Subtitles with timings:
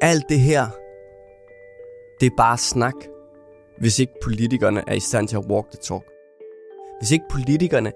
[0.00, 0.66] Alt det her,
[2.20, 2.94] det er bare snak,
[3.78, 6.04] hvis ikke politikerne er i stand til at walk the talk.
[7.00, 7.92] Hvis ikke politikerne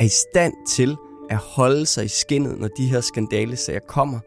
[0.00, 0.96] er i stand til
[1.30, 4.20] at holde sig i skinnet, når de her skandalesager kommer,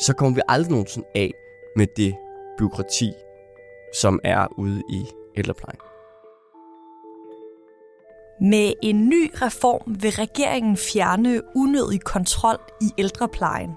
[0.00, 1.32] så kommer vi aldrig nogensinde af
[1.76, 2.14] med det
[2.58, 3.12] byråkrati,
[3.94, 5.06] som er ude i
[5.36, 5.80] ældreplejen.
[8.40, 13.70] Med en ny reform vil regeringen fjerne unødig kontrol i ældreplejen.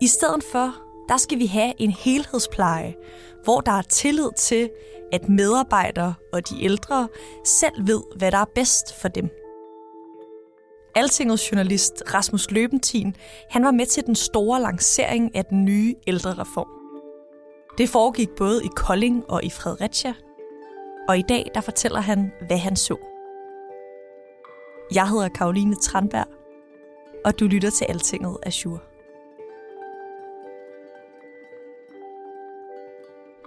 [0.00, 2.94] I stedet for, der skal vi have en helhedspleje,
[3.44, 4.70] hvor der er tillid til,
[5.12, 7.08] at medarbejdere og de ældre
[7.44, 9.28] selv ved, hvad der er bedst for dem.
[10.94, 13.16] Altingets journalist Rasmus Løbentin,
[13.50, 16.68] han var med til den store lancering af den nye ældrereform.
[17.78, 20.14] Det foregik både i Kolding og i Fredericia,
[21.08, 22.96] og i dag der fortæller han, hvad han så.
[24.94, 26.26] Jeg hedder Karoline Tranberg,
[27.24, 28.89] og du lytter til Altinget Azure.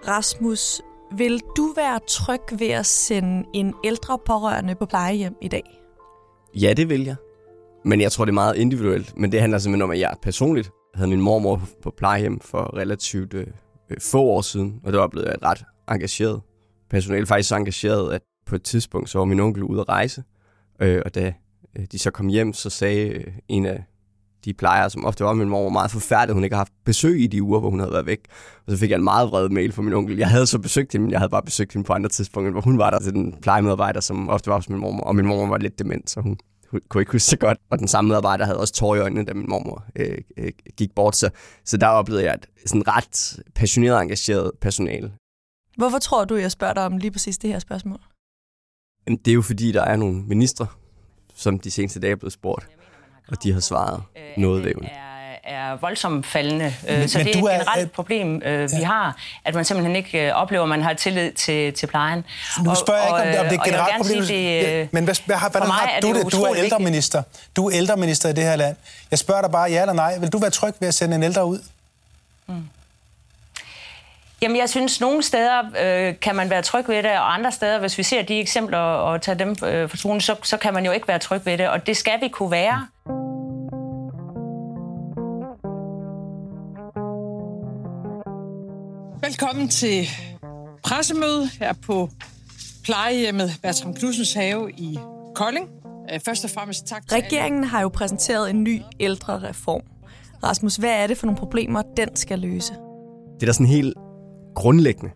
[0.07, 0.81] Rasmus,
[1.17, 5.81] vil du være tryg ved at sende en ældre pårørende på plejehjem i dag?
[6.55, 7.15] Ja, det vil jeg.
[7.85, 9.17] Men jeg tror, det er meget individuelt.
[9.17, 13.33] Men det handler simpelthen om, at jeg personligt havde min mormor på plejehjem for relativt
[13.33, 13.47] øh,
[13.99, 16.41] få år siden, og det var blevet ret engageret
[16.93, 20.23] Personelt Faktisk så engageret, at på et tidspunkt, så var min onkel ude at rejse,
[20.79, 21.33] øh, og da
[21.75, 23.83] øh, de så kom hjem, så sagde øh, en af
[24.45, 27.21] de plejere, som ofte var min mor, var meget forfærdet, hun ikke har haft besøg
[27.21, 28.19] i de uger, hvor hun havde været væk.
[28.65, 30.17] Og så fik jeg en meget vred mail fra min onkel.
[30.17, 32.61] Jeg havde så besøgt hende, men jeg havde bare besøgt hende på andre tidspunkter, hvor
[32.61, 35.47] hun var der til den plejemedarbejder, som ofte var hos min mor, og min mor
[35.47, 36.37] var lidt dement, så hun,
[36.71, 37.57] hun kunne ikke huske så godt.
[37.69, 40.95] Og den samme medarbejder havde også tår i øjnene, da min mormor øh, øh, gik
[40.95, 41.15] bort.
[41.15, 41.29] Så,
[41.65, 45.11] så der oplevede jeg et sådan ret passioneret engageret personale.
[45.77, 47.99] Hvorfor tror du, jeg spørger dig om lige præcis det her spørgsmål?
[49.07, 50.67] Jamen, det er jo fordi, der er nogle ministre,
[51.33, 52.67] som de seneste dage er blevet spurgt,
[53.27, 54.03] og de har svaret
[54.37, 54.89] noget vævende
[55.43, 56.73] er voldsomt faldende.
[56.87, 58.77] Men, så det er et generelt er, problem, øh, ja.
[58.77, 62.25] vi har, at man simpelthen ikke øh, oplever, at man har tillid til, til plejen.
[62.63, 64.23] Nu spørger og, jeg ikke, om, om det er et generelt problem.
[64.23, 66.25] Sige, det, ja, men hvad, hvad, hvordan har du det?
[66.25, 67.23] det du er ældreminister.
[67.55, 68.75] Du er ældreminister i det her land.
[69.11, 70.17] Jeg spørger dig bare ja eller nej.
[70.17, 71.59] Vil du være tryg ved at sende en ældre ud?
[72.47, 72.69] Mm.
[74.43, 77.79] Jamen, jeg synes, nogle steder øh, kan man være tryg ved det, og andre steder,
[77.79, 80.85] hvis vi ser de eksempler og tager dem øh, for troen, så, så kan man
[80.85, 82.87] jo ikke være tryg ved det, og det skal vi kunne være.
[89.21, 90.07] Velkommen til
[90.83, 92.09] pressemøde her på
[92.83, 94.99] plejehjemmet Bertram Knudsens have i
[95.35, 95.69] Kolding.
[96.13, 99.81] Øh, først og fremmest tak til Regeringen har jo præsenteret en ny ældrereform.
[100.43, 102.73] Rasmus, hvad er det for nogle problemer, den skal løse?
[103.35, 103.97] Det er der sådan helt
[104.55, 105.11] grundlæggende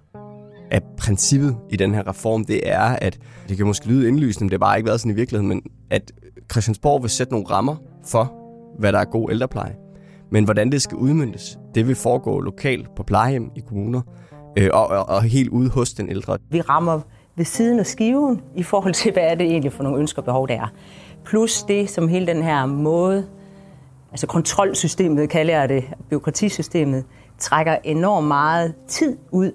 [0.71, 4.49] af princippet i den her reform, det er, at det kan måske lyde indlysende, men
[4.49, 6.11] det har bare ikke været sådan i virkeligheden, men at
[6.51, 7.75] Christiansborg vil sætte nogle rammer
[8.05, 8.33] for,
[8.79, 9.75] hvad der er god ældrepleje.
[10.31, 14.01] Men hvordan det skal udmyndtes, det vil foregå lokalt på plejehjem i kommuner
[14.57, 16.37] øh, og, og, og helt ude hos den ældre.
[16.49, 17.01] Vi rammer
[17.35, 20.25] ved siden af skiven i forhold til, hvad er det egentlig for nogle ønsker og
[20.25, 20.67] behov, der er.
[21.25, 23.27] Plus det, som hele den her måde,
[24.11, 27.05] altså kontrolsystemet kalder jeg det, byråkratisystemet,
[27.39, 29.51] trækker enormt meget tid ud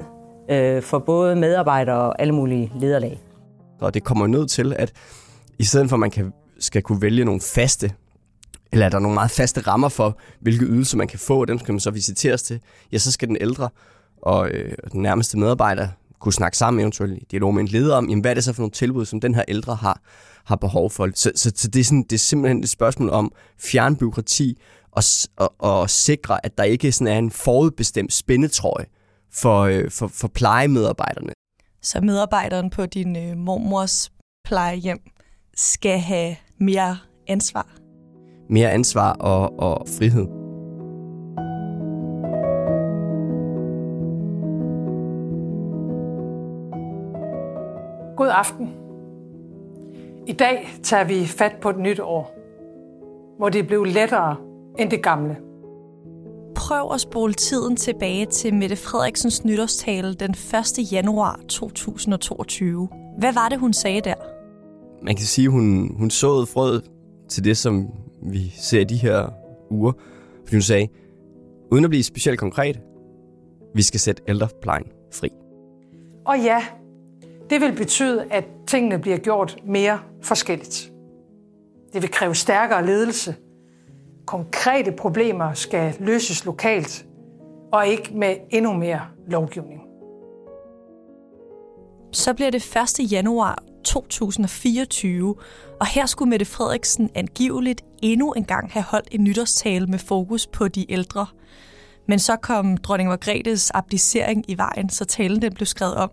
[0.51, 3.21] øh, for både medarbejdere og alle mulige lederlag.
[3.81, 4.93] Og det kommer ned til, at
[5.59, 7.93] i stedet for at man kan, skal kunne vælge nogle faste,
[8.73, 11.59] eller er der nogle meget faste rammer for, hvilke ydelser man kan få, og dem
[11.59, 12.61] skal man så visiteres til,
[12.93, 13.69] ja, så skal den ældre
[14.23, 15.89] og øh, den nærmeste medarbejder
[16.19, 18.53] kunne snakke sammen eventuelt i dialog med en leder om, jamen, hvad er det så
[18.53, 20.01] for nogle tilbud, som den her ældre har,
[20.45, 21.09] har behov for.
[21.15, 24.59] Så, så, så det, er sådan, det er simpelthen et spørgsmål om fjernbyråkrati,
[24.93, 25.03] og,
[25.37, 28.87] og, og sikre, at der ikke sådan er en forudbestemt spændetrøje
[29.33, 31.33] for, øh, for, for plejemedarbejderne.
[31.83, 34.13] Så medarbejderen på din øh, mormors
[34.45, 34.99] plejehjem
[35.57, 36.99] skal have mere
[37.29, 37.67] ansvar?
[38.51, 40.27] Mere ansvar og, og frihed.
[48.17, 48.75] God aften.
[50.27, 52.39] I dag tager vi fat på et nyt år,
[53.39, 55.37] hvor det blev lettere end det gamle.
[56.55, 60.93] Prøv at spole tiden tilbage til Mette Frederiksens nytårstale den 1.
[60.93, 62.89] januar 2022.
[63.19, 64.15] Hvad var det, hun sagde der?
[65.03, 66.91] man kan sige, hun, hun såede frøet
[67.29, 67.89] til det, som
[68.23, 69.29] vi ser i de her
[69.71, 69.93] uger.
[70.45, 70.89] Fordi hun sagde,
[71.71, 72.81] uden at blive specielt konkret,
[73.75, 75.29] vi skal sætte ældreplejen fri.
[76.27, 76.65] Og ja,
[77.51, 80.93] det vil betyde, at tingene bliver gjort mere forskelligt.
[81.93, 83.35] Det vil kræve stærkere ledelse.
[84.27, 87.07] Konkrete problemer skal løses lokalt,
[87.73, 89.83] og ikke med endnu mere lovgivning.
[92.13, 93.13] Så bliver det 1.
[93.13, 95.35] januar 2024,
[95.81, 100.47] og her skulle Mette Frederiksen angiveligt endnu en gang have holdt en nytårstale med fokus
[100.47, 101.27] på de ældre.
[102.09, 106.11] Men så kom dronning Margrethes abdicering i vejen, så talen den blev skrevet om.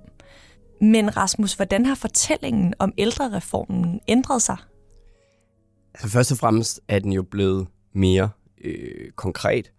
[0.81, 4.57] Men Rasmus, hvordan har fortællingen om ældrereformen ændret sig?
[5.93, 8.29] Altså først og fremmest er den jo blevet mere
[8.63, 9.71] øh, konkret,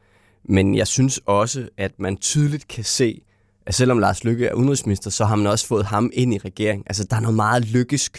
[0.44, 3.20] men jeg synes også, at man tydeligt kan se,
[3.66, 6.84] at selvom Lars Lykke er udenrigsminister, så har man også fået ham ind i regeringen.
[6.86, 8.10] Altså, der er noget meget lykkes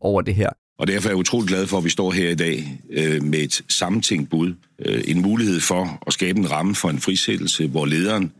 [0.00, 0.50] over det her.
[0.78, 3.38] Og derfor er jeg utrolig glad for, at vi står her i dag øh, med
[3.38, 4.54] et sammentænkt bud.
[4.78, 8.32] Øh, en mulighed for at skabe en ramme for en frisættelse, hvor lederen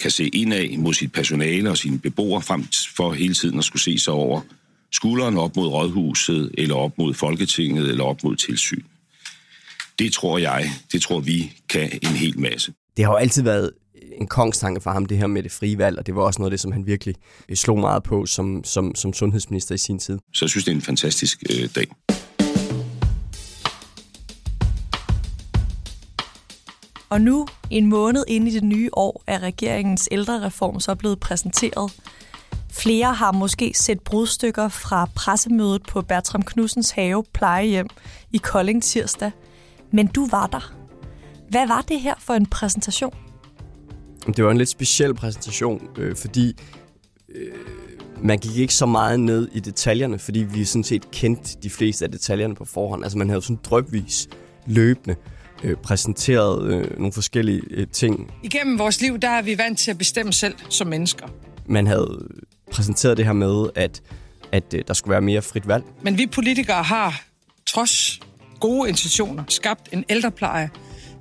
[0.00, 2.64] kan se indad mod sit personale og sine beboere, frem
[2.96, 4.40] for hele tiden at skulle se sig over
[4.92, 8.82] skulderen op mod rådhuset, eller op mod Folketinget, eller op mod tilsyn.
[9.98, 12.72] Det tror jeg, det tror vi kan en hel masse.
[12.96, 13.70] Det har jo altid været
[14.20, 16.50] en kongstanke for ham, det her med det frie valg, og det var også noget
[16.50, 17.14] af det, som han virkelig
[17.48, 20.18] øh, slog meget på som, som, som sundhedsminister i sin tid.
[20.34, 21.86] Så jeg synes, det er en fantastisk øh, dag.
[27.08, 31.92] Og nu, en måned inde i det nye år, er regeringens ældrereform så blevet præsenteret.
[32.72, 37.88] Flere har måske set brudstykker fra pressemødet på Bertram Knudsens have plejehjem
[38.32, 39.30] i Kolding tirsdag.
[39.96, 40.74] Men du var der.
[41.48, 43.14] Hvad var det her for en præsentation?
[44.36, 46.56] Det var en lidt speciel præsentation, øh, fordi
[47.34, 47.52] øh,
[48.22, 52.04] man gik ikke så meget ned i detaljerne, fordi vi sådan set kendte de fleste
[52.04, 53.02] af detaljerne på forhånd.
[53.04, 54.28] Altså man havde sådan drøbvis
[54.66, 55.16] løbende
[55.64, 58.30] øh, præsenteret øh, nogle forskellige øh, ting.
[58.42, 61.26] Igennem vores liv, der er vi vant til at bestemme selv som mennesker.
[61.66, 62.28] Man havde
[62.72, 64.02] præsenteret det her med, at,
[64.52, 65.84] at øh, der skulle være mere frit valg.
[66.02, 67.22] Men vi politikere har,
[67.66, 68.20] trods
[68.60, 70.70] gode intentioner, skabt en ældrepleje,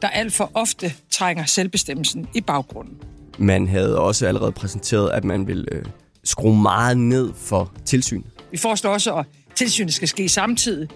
[0.02, 2.98] der alt for ofte trænger selvbestemmelsen i baggrunden.
[3.38, 5.86] Man havde også allerede præsenteret, at man ville øh,
[6.24, 8.24] skrue meget ned for tilsyn.
[8.52, 10.90] Vi foreslår også, at tilsynet skal ske samtidig,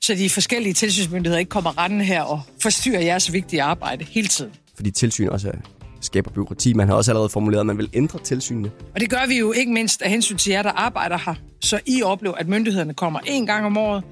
[0.00, 4.52] så de forskellige tilsynsmyndigheder ikke kommer rendende her og forstyrrer jeres vigtige arbejde hele tiden.
[4.76, 5.56] Fordi tilsyn også er
[6.00, 6.72] skaber byråkrati.
[6.72, 8.70] Man har også allerede formuleret, at man vil ændre tilsynene.
[8.94, 11.80] Og det gør vi jo ikke mindst af hensyn til jer, der arbejder her, så
[11.86, 14.04] I oplever, at myndighederne kommer en gang om året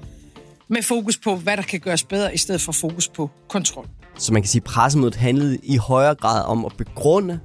[0.67, 3.87] med fokus på, hvad der kan gøres bedre, i stedet for fokus på kontrol.
[4.17, 7.39] Så man kan sige, at pressemødet handlede i højere grad om at begrunde,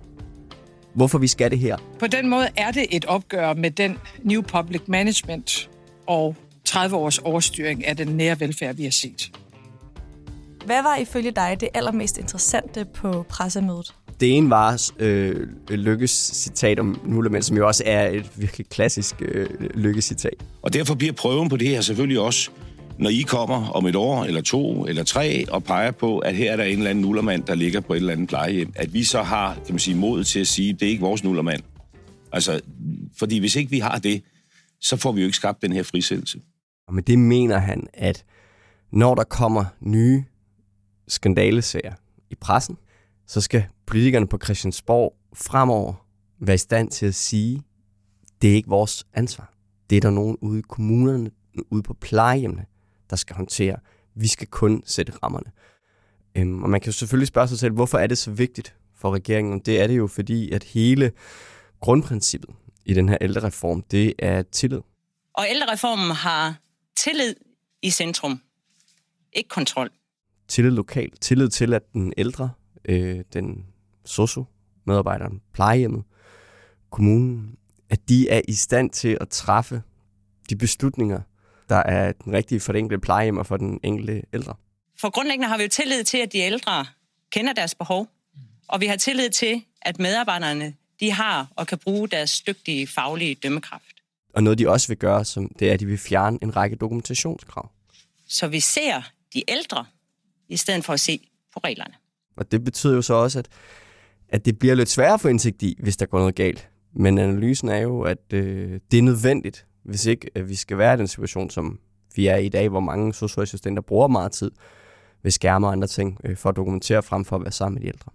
[0.95, 1.77] hvorfor vi skal det her.
[1.99, 5.71] På den måde er det et opgør med den New Public Management
[6.07, 9.31] og 30 års overstyring af den nære velfærd, vi har set.
[10.67, 13.95] Hvad var ifølge dig det allermest interessante på pressemødet?
[14.21, 19.23] Det ene var øh, Lykkes citat om Nullermænd, som jo også er et virkelig klassisk
[19.23, 20.35] øh, Lykkes-citat.
[20.63, 22.51] Og derfor bliver prøven på det her selvfølgelig også,
[23.01, 26.53] når I kommer om et år, eller to, eller tre, og peger på, at her
[26.53, 29.05] er der en eller anden nullermand, der ligger på et eller andet plejehjem, at vi
[29.05, 31.63] så har, kan man sige, mod til at sige, det er ikke vores nullermand.
[32.33, 32.61] Altså,
[33.19, 34.23] fordi hvis ikke vi har det,
[34.81, 36.41] så får vi jo ikke skabt den her frisættelse.
[36.89, 38.25] Og med det mener han, at
[38.93, 40.25] når der kommer nye
[41.09, 41.93] skandalesager
[42.31, 42.77] i pressen,
[43.27, 46.07] så skal politikerne på Christiansborg fremover
[46.41, 47.63] være i stand til at sige,
[48.43, 49.55] det er ikke vores ansvar.
[49.91, 51.31] Det er der nogen ude i kommunerne,
[51.71, 52.65] ude på plejehjemmene,
[53.11, 53.77] der skal håndtere.
[54.15, 55.51] Vi skal kun sætte rammerne.
[56.35, 59.15] Øhm, og man kan jo selvfølgelig spørge sig selv, hvorfor er det så vigtigt for
[59.15, 59.61] regeringen?
[59.61, 61.13] Det er det jo, fordi at hele
[61.81, 62.51] grundprincippet
[62.85, 64.81] i den her ældrereform, det er tillid.
[65.35, 66.61] Og ældrereformen har
[66.97, 67.35] tillid
[67.83, 68.41] i centrum,
[69.33, 69.91] ikke kontrol.
[70.49, 71.21] Tillid lokalt.
[71.21, 72.51] Tillid til, at den ældre,
[72.85, 73.67] øh, den
[74.05, 76.05] socio-medarbejderen, plejehjemmet,
[76.91, 77.57] kommunen,
[77.91, 79.83] at de er i stand til at træffe
[80.51, 81.21] de beslutninger,
[81.71, 84.55] der er den rigtige for det enkelte plejehjem og for den enkelte ældre.
[85.01, 86.87] For grundlæggende har vi jo tillid til, at de ældre
[87.33, 88.09] kender deres behov,
[88.69, 93.35] og vi har tillid til, at medarbejderne de har og kan bruge deres dygtige faglige
[93.35, 93.85] dømmekraft.
[94.35, 96.77] Og noget, de også vil gøre, som det er, at de vil fjerne en række
[96.77, 97.71] dokumentationskrav.
[98.29, 99.03] Så vi ser
[99.35, 99.85] de ældre,
[100.49, 101.95] i stedet for at se på reglerne.
[102.37, 103.49] Og det betyder jo så også, at,
[104.29, 106.69] at det bliver lidt sværere at få indsigt i, hvis der går noget galt.
[106.93, 110.97] Men analysen er jo, at øh, det er nødvendigt, hvis ikke vi skal være i
[110.97, 111.79] den situation, som
[112.17, 114.51] vi er i dag, hvor mange socialassistenter bruger meget tid
[115.23, 117.83] ved skærme og andre ting øh, for at dokumentere frem for at være sammen med
[117.83, 118.13] de ældre.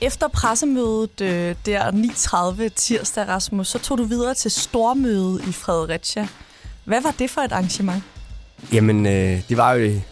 [0.00, 6.28] Efter pressemødet øh, der 9.30 tirsdag, Rasmus, så tog du videre til stormødet i Fredericia.
[6.84, 8.02] Hvad var det for et arrangement?
[8.72, 10.02] Jamen, øh, det var jo en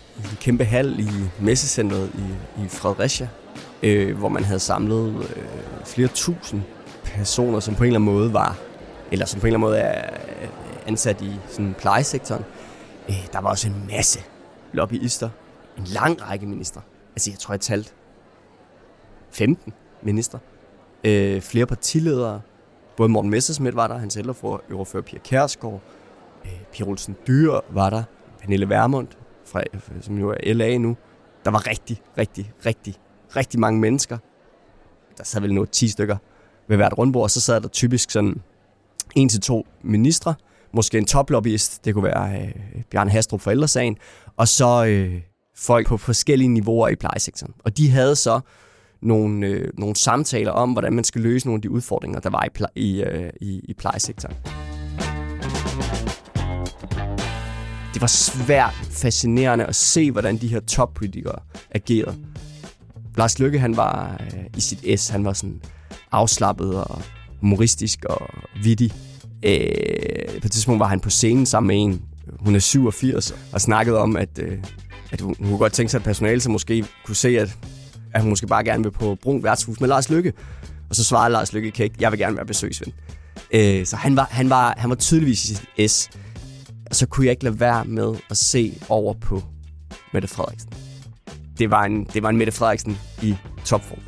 [0.41, 1.09] kæmpe hal i
[1.41, 3.29] messecentret i, i Fredericia,
[3.83, 5.45] øh, hvor man havde samlet øh,
[5.85, 6.63] flere tusind
[7.05, 8.59] personer, som på en eller anden måde var,
[9.13, 10.17] eller som på en eller anden måde er
[10.87, 12.45] ansat i sådan plejesektoren.
[13.09, 14.21] Øh, der var også en masse
[14.73, 15.29] lobbyister,
[15.79, 16.81] en lang række minister.
[17.15, 17.93] Altså, jeg tror, jeg talte
[19.31, 19.73] 15
[20.03, 20.39] minister.
[21.05, 22.41] Øh, flere partiledere.
[22.97, 25.81] Både Morten Messersmith var der, hans ældreordfører Pia Kærsgaard.
[26.45, 28.03] Øh, Pia Olsen Dyr var der.
[28.41, 29.09] Pernille Vermund,
[29.45, 29.63] fra,
[30.01, 30.97] som jo er LA nu.
[31.45, 33.01] Der var rigtig, rigtig, rigtig,
[33.37, 34.19] rigtig mange mennesker.
[35.19, 36.17] Der sad vel noget 10 stykker
[36.69, 38.43] ved hvert rundbord, og så sad der typisk sådan
[39.15, 40.35] en til to ministre,
[40.73, 43.97] måske en toplobbyist, det kunne være øh, Bjørn Hastrup for ældresagen,
[44.37, 45.21] og så øh,
[45.57, 47.55] folk på forskellige niveauer i plejesektoren.
[47.65, 48.41] Og de havde så
[49.03, 52.45] nogle, øh, nogle samtaler om, hvordan man skal løse nogle af de udfordringer, der var
[52.45, 54.37] i, ple- i, øh, i, i plejesektoren.
[57.95, 61.39] Det var svært fascinerende at se, hvordan de her toppolitikere
[61.71, 62.17] agerede.
[63.17, 65.61] Lars Lykke, han var øh, i sit S, han var sådan
[66.13, 67.03] afslappet og
[67.41, 68.29] humoristisk og
[68.63, 68.93] vittig.
[69.43, 72.03] Øh, på et tidspunkt var han på scenen sammen med en,
[72.41, 74.59] hun er 87, og snakkede om, at, øh,
[75.11, 77.59] at hun, hun kunne godt tænke sig, at personale som måske kunne se, at,
[78.15, 80.33] at hun måske bare gerne vil på Brun værtshus med Lars Lykke.
[80.91, 82.93] Og så svarede Lars Lykke ikke, jeg vil gerne være besøgsven.
[83.55, 86.11] Øh, så han var, han, var, han var tydeligvis i sit S.
[86.91, 89.43] Og så kunne jeg ikke lade være med at se over på
[90.13, 90.71] Mette Frederiksen.
[91.61, 93.99] Det var en, det var en Mette Frederiksen i topform.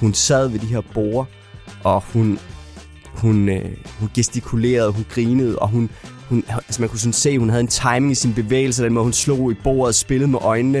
[0.00, 1.24] Hun sad ved de her borer,
[1.84, 2.38] og hun,
[3.06, 5.90] hun, øh, hun gestikulerede, hun grinede, og hun,
[6.28, 8.92] hun, altså man kunne sådan se, at hun havde en timing i sin bevægelse, den
[8.92, 10.78] måde hun slog i bordet, spillede med øjnene,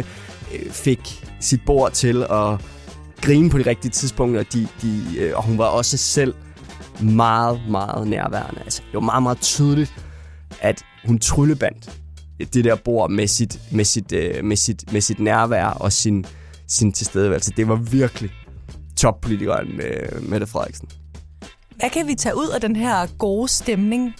[0.54, 2.60] øh, fik sit bord til at
[3.20, 6.34] grine på de rigtige tidspunkter, og, de, de, øh, og hun var også selv
[7.02, 8.60] meget, meget nærværende.
[8.60, 9.94] Altså, det var meget, meget tydeligt,
[10.60, 12.01] at hun tryllebandt
[12.54, 16.24] det der bord med sit, med sit, øh, med sit, med sit nærvær og sin,
[16.68, 17.52] sin tilstedeværelse.
[17.56, 18.30] Det var virkelig
[18.96, 20.88] toppolitikeren øh, Mette Frederiksen.
[21.76, 24.14] Hvad kan vi tage ud af den her gode stemning?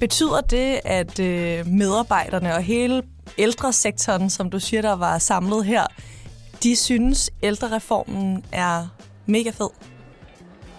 [0.00, 3.02] Betyder det, at øh, medarbejderne og hele
[3.38, 5.86] ældresektoren, som du siger, der var samlet her,
[6.62, 8.86] de synes, ældrereformen er
[9.26, 9.68] mega fed?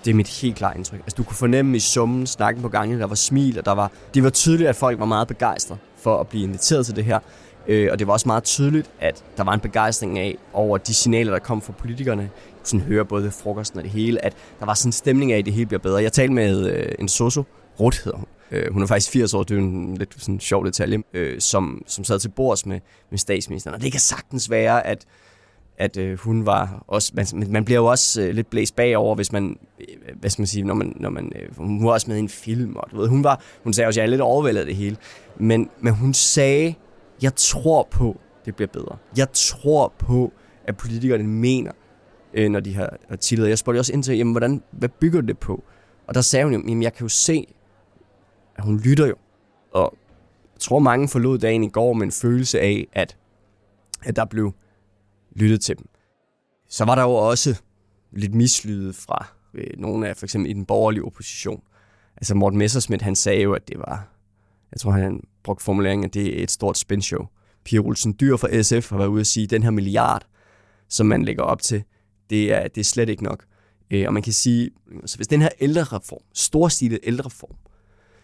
[0.06, 1.00] Det er mit helt klare indtryk.
[1.00, 3.92] Altså, du kunne fornemme i summen, snakken på gangen, der var smil, og der var,
[4.14, 7.20] det var tydeligt, at folk var meget begejstrede for at blive inviteret til det her.
[7.68, 10.94] Øh, og det var også meget tydeligt, at der var en begejstring af over de
[10.94, 12.30] signaler, der kom fra politikerne.
[12.64, 15.46] Sådan høre både frokosten og det hele, at der var sådan en stemning af, at
[15.46, 16.04] det hele bliver bedre.
[16.04, 17.44] Jeg talte med øh, en soso,
[17.80, 18.28] Rut hedder hun.
[18.52, 21.84] Øh, hun er faktisk 80 år, det er en lidt sådan sjov detalje, øh, som,
[21.88, 22.80] som sad til bords med,
[23.10, 23.76] med statsministeren.
[23.76, 25.06] Og det kan sagtens være, at
[25.78, 29.32] at øh, hun var også, man, man bliver jo også øh, lidt blæst bagover, hvis
[29.32, 32.18] man, øh, hvad skal man sige, når man, når man øh, hun var også med
[32.18, 34.62] i en film, og du ved, hun var, hun sagde også, jeg er lidt overvældet
[34.62, 34.98] af det hele,
[35.38, 36.76] men, men hun sagde,
[37.22, 38.98] jeg tror på, det bliver bedre.
[39.18, 40.34] Jeg tror på,
[40.68, 41.72] at politikerne mener,
[42.34, 45.38] øh, når de har tillet Jeg spurgte også ind til, jamen, hvordan, hvad bygger det
[45.38, 45.64] på?
[46.08, 47.48] Og der sagde hun jo, jamen, jeg kan jo se,
[48.56, 49.16] at hun lytter jo.
[49.72, 49.98] Og
[50.54, 53.18] jeg tror, mange forlod dagen i går med en følelse af, at,
[54.04, 54.54] at der blev
[55.36, 55.86] lyttet til dem.
[56.70, 57.62] Så var der jo også
[58.12, 61.64] lidt mislyde fra øh, nogle af for eksempel i den borgerlige opposition.
[62.18, 64.08] Altså Morten Messersmith, han sagde jo, at det var,
[64.72, 67.26] jeg tror han brugte formuleringen, at det er et stort spinshow.
[67.66, 70.28] Pia Olsen Dyr fra SF har været ude at sige, at den her milliard,
[70.90, 71.84] som man lægger op til,
[72.30, 73.46] det er, det er slet ikke nok.
[73.92, 74.70] Øh, og man kan sige,
[75.06, 77.56] så hvis den her ældrereform, storstilet ældrereform,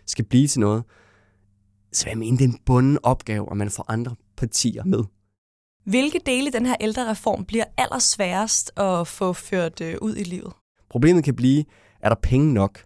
[0.05, 0.83] skal blive til noget,
[1.93, 5.03] så vil jeg mene, det er en bunden opgave, at man får andre partier med.
[5.89, 10.53] Hvilke dele i den her ældrereform bliver allersværest at få ført øh, ud i livet?
[10.89, 11.65] Problemet kan blive,
[12.01, 12.83] er der penge nok?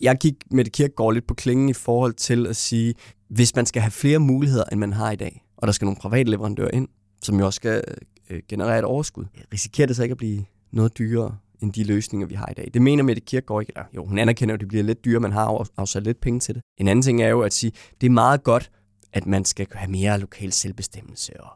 [0.00, 2.94] Jeg gik med det kirkegård lidt på klingen i forhold til at sige,
[3.28, 5.96] hvis man skal have flere muligheder, end man har i dag, og der skal nogle
[6.00, 6.88] private leverandører ind,
[7.22, 7.84] som jo også skal
[8.30, 12.26] øh, generere et overskud, risikerer det så ikke at blive noget dyrere end de løsninger,
[12.26, 12.70] vi har i dag.
[12.74, 13.72] Det mener Mette Kirkegaard ikke.
[13.76, 16.54] Eller, jo, hun anerkender at det bliver lidt dyrere, man har afsat lidt penge til
[16.54, 16.62] det.
[16.78, 18.70] En anden ting er jo at sige, det er meget godt,
[19.12, 21.50] at man skal have mere lokal selvbestemmelse, og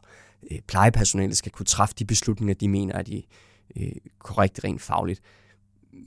[0.51, 3.23] øh, plejepersonalet skal kunne træffe de beslutninger, de mener er de
[3.75, 5.21] øh, korrekte rent fagligt.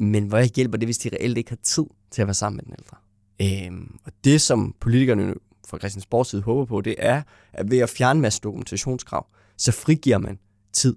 [0.01, 2.65] Men hvad hjælper det, hvis de reelt ikke har tid til at være sammen med
[2.65, 2.97] den ældre?
[3.43, 5.35] Øhm, og det, som politikerne
[5.69, 7.23] fra Christiansborgs side håber på, det er,
[7.53, 9.27] at ved at fjerne masse dokumentationskrav,
[9.57, 10.39] så frigiver man
[10.73, 10.97] tid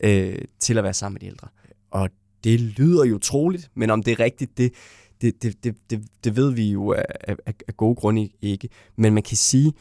[0.00, 1.48] øh, til at være sammen med de ældre.
[1.90, 2.10] Og
[2.44, 4.72] det lyder jo troligt, men om det er rigtigt, det,
[5.20, 8.68] det, det, det, det, det ved vi jo af, af, af gode grunde ikke.
[8.96, 9.72] Men man kan sige,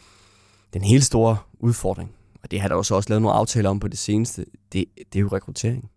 [0.73, 2.11] den helt store udfordring,
[2.43, 5.15] og det har der også også lavet nogle aftaler om på det seneste, det, det
[5.15, 5.91] er jo rekruttering.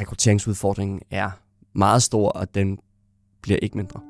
[0.00, 1.30] rekrutteringsudfordringen er
[1.74, 2.78] meget stor, og den
[3.42, 4.00] bliver ikke mindre.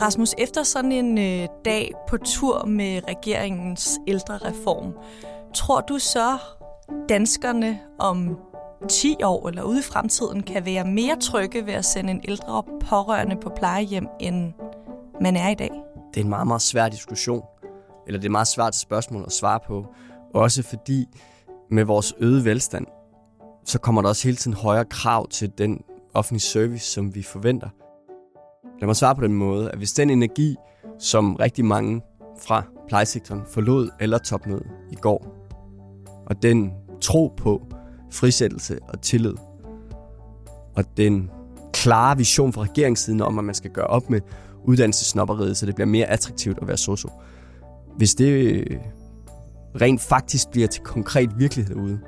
[0.00, 4.92] Rasmus, efter sådan en øh, dag på tur med regeringens ældrereform,
[5.54, 6.38] tror du så,
[7.08, 8.38] danskerne om
[8.88, 12.62] 10 år eller ude i fremtiden kan være mere trygge ved at sende en ældre
[12.88, 14.52] pårørende på plejehjem, end
[15.20, 15.70] man er i dag?
[16.14, 17.42] Det er en meget, meget svær diskussion.
[18.06, 19.86] Eller det er et meget svært spørgsmål at svare på.
[20.34, 21.06] Også fordi
[21.70, 22.86] med vores øgede velstand,
[23.64, 25.80] så kommer der også hele tiden højere krav til den
[26.14, 27.68] offentlige service, som vi forventer.
[28.80, 30.56] Lad mig svare på den måde, at hvis den energi,
[30.98, 32.02] som rigtig mange
[32.38, 35.48] fra plejesektoren forlod eller topmødet i går,
[36.26, 37.66] og den tro på
[38.12, 39.34] frisættelse og tillid,
[40.76, 41.30] og den
[41.72, 44.20] klare vision fra regeringssiden om, at man skal gøre op med
[44.64, 47.10] uddannelsesnopperiet, så det bliver mere attraktivt at være socio.
[47.96, 48.64] Hvis det
[49.80, 52.00] rent faktisk bliver til konkret virkelighed ude,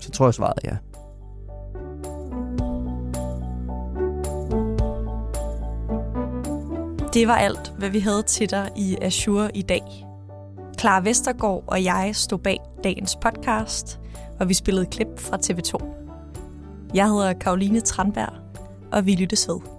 [0.00, 0.76] så tror jeg svaret er ja.
[7.14, 9.82] Det var alt, hvad vi havde til dig i Azure i dag.
[10.80, 14.00] Clara Vestergaard og jeg stod bag dagens podcast,
[14.40, 15.84] og vi spillede klip fra TV2.
[16.94, 18.32] Jeg hedder Karoline Tranberg,
[18.92, 19.75] og vi lyttes ved.